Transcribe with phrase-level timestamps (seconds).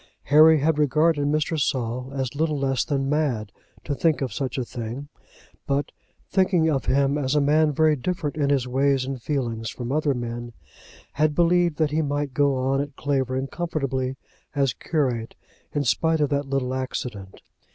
[0.23, 1.59] Harry had regarded Mr.
[1.59, 3.51] Saul as little less than mad
[3.83, 5.09] to think of such a thing,
[5.67, 5.91] but,
[6.27, 10.15] thinking of him as a man very different in his ways and feelings from other
[10.15, 10.53] men,
[11.13, 14.15] had believed that he might go on at Clavering comfortably
[14.55, 15.35] as curate
[15.71, 17.39] in spite of that little accident.